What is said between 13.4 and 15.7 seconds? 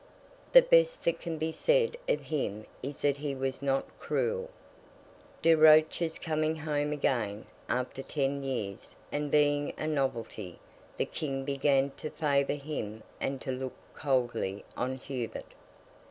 to look coldly on Hubert.